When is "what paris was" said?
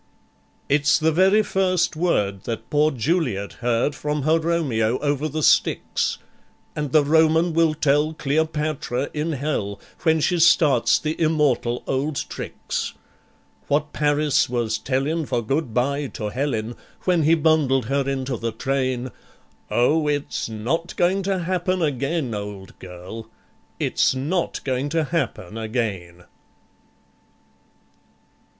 13.67-14.79